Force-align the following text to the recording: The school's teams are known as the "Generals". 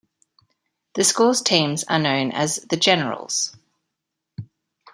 The 0.95 1.03
school's 1.03 1.43
teams 1.43 1.83
are 1.83 1.99
known 1.99 2.31
as 2.31 2.55
the 2.67 2.75
"Generals". 2.75 3.55